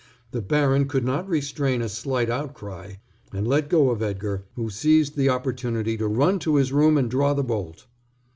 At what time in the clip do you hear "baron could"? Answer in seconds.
0.41-1.05